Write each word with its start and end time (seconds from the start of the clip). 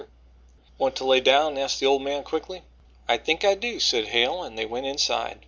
"Want 0.79 0.95
to 0.95 1.05
lay 1.05 1.19
down?" 1.19 1.59
asked 1.59 1.79
the 1.79 1.85
old 1.85 2.01
man 2.01 2.23
quickly. 2.23 2.63
"I 3.07 3.17
think 3.19 3.45
I 3.45 3.53
do," 3.53 3.79
said 3.79 4.07
Hale, 4.07 4.41
and 4.41 4.57
they 4.57 4.65
went 4.65 4.87
inside. 4.87 5.39